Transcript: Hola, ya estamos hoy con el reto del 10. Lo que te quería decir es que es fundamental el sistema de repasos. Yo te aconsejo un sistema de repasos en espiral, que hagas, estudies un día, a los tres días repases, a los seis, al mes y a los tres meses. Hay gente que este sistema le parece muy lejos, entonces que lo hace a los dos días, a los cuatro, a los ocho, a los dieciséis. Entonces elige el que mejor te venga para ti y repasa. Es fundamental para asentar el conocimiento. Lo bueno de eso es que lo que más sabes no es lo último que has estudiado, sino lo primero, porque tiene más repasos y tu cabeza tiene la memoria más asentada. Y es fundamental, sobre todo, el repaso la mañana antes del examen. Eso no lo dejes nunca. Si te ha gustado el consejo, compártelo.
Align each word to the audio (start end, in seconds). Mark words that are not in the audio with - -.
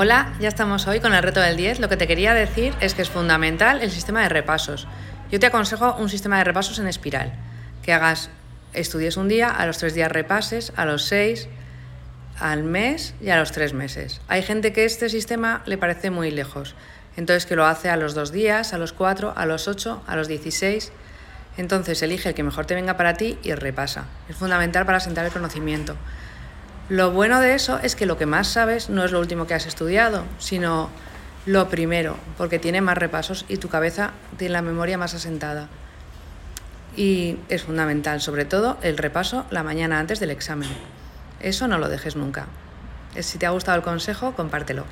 Hola, 0.00 0.32
ya 0.38 0.46
estamos 0.46 0.86
hoy 0.86 1.00
con 1.00 1.12
el 1.12 1.24
reto 1.24 1.40
del 1.40 1.56
10. 1.56 1.80
Lo 1.80 1.88
que 1.88 1.96
te 1.96 2.06
quería 2.06 2.32
decir 2.32 2.72
es 2.80 2.94
que 2.94 3.02
es 3.02 3.10
fundamental 3.10 3.82
el 3.82 3.90
sistema 3.90 4.22
de 4.22 4.28
repasos. 4.28 4.86
Yo 5.28 5.40
te 5.40 5.46
aconsejo 5.46 5.96
un 5.98 6.08
sistema 6.08 6.38
de 6.38 6.44
repasos 6.44 6.78
en 6.78 6.86
espiral, 6.86 7.32
que 7.82 7.92
hagas, 7.92 8.30
estudies 8.74 9.16
un 9.16 9.26
día, 9.26 9.48
a 9.48 9.66
los 9.66 9.78
tres 9.78 9.94
días 9.94 10.12
repases, 10.12 10.72
a 10.76 10.84
los 10.84 11.02
seis, 11.02 11.48
al 12.38 12.62
mes 12.62 13.16
y 13.20 13.30
a 13.30 13.40
los 13.40 13.50
tres 13.50 13.72
meses. 13.72 14.20
Hay 14.28 14.44
gente 14.44 14.72
que 14.72 14.84
este 14.84 15.08
sistema 15.08 15.62
le 15.66 15.78
parece 15.78 16.10
muy 16.12 16.30
lejos, 16.30 16.76
entonces 17.16 17.44
que 17.44 17.56
lo 17.56 17.66
hace 17.66 17.90
a 17.90 17.96
los 17.96 18.14
dos 18.14 18.30
días, 18.30 18.74
a 18.74 18.78
los 18.78 18.92
cuatro, 18.92 19.32
a 19.36 19.46
los 19.46 19.66
ocho, 19.66 20.04
a 20.06 20.14
los 20.14 20.28
dieciséis. 20.28 20.92
Entonces 21.56 22.00
elige 22.02 22.28
el 22.28 22.36
que 22.36 22.44
mejor 22.44 22.66
te 22.66 22.76
venga 22.76 22.96
para 22.96 23.14
ti 23.14 23.36
y 23.42 23.52
repasa. 23.52 24.04
Es 24.28 24.36
fundamental 24.36 24.86
para 24.86 24.98
asentar 24.98 25.24
el 25.24 25.32
conocimiento. 25.32 25.96
Lo 26.88 27.10
bueno 27.10 27.40
de 27.40 27.54
eso 27.54 27.78
es 27.82 27.94
que 27.94 28.06
lo 28.06 28.16
que 28.16 28.24
más 28.24 28.48
sabes 28.48 28.88
no 28.88 29.04
es 29.04 29.12
lo 29.12 29.20
último 29.20 29.46
que 29.46 29.52
has 29.52 29.66
estudiado, 29.66 30.24
sino 30.38 30.88
lo 31.44 31.68
primero, 31.68 32.16
porque 32.38 32.58
tiene 32.58 32.80
más 32.80 32.96
repasos 32.96 33.44
y 33.48 33.58
tu 33.58 33.68
cabeza 33.68 34.12
tiene 34.38 34.54
la 34.54 34.62
memoria 34.62 34.96
más 34.96 35.12
asentada. 35.12 35.68
Y 36.96 37.36
es 37.50 37.64
fundamental, 37.64 38.22
sobre 38.22 38.46
todo, 38.46 38.78
el 38.82 38.96
repaso 38.96 39.44
la 39.50 39.62
mañana 39.62 39.98
antes 39.98 40.18
del 40.18 40.30
examen. 40.30 40.70
Eso 41.40 41.68
no 41.68 41.78
lo 41.78 41.90
dejes 41.90 42.16
nunca. 42.16 42.46
Si 43.20 43.36
te 43.36 43.44
ha 43.44 43.50
gustado 43.50 43.76
el 43.76 43.84
consejo, 43.84 44.32
compártelo. 44.32 44.84